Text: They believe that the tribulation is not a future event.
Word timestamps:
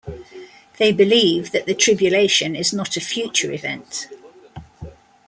They 0.79 0.91
believe 0.91 1.51
that 1.51 1.67
the 1.67 1.75
tribulation 1.75 2.55
is 2.55 2.73
not 2.73 2.97
a 2.97 2.99
future 2.99 3.51
event. 3.51 4.07